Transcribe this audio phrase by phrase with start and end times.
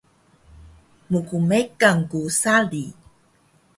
[1.11, 2.83] Mkmekan ku sari